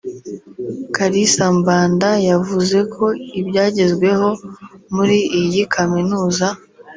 Kalisa 0.95 1.45
Mbanda 1.57 2.09
yavuze 2.29 2.77
ko 2.95 3.05
ibyagezweho 3.39 4.29
muri 4.95 5.17
iyi 5.41 5.63
kaminuza 5.73 6.47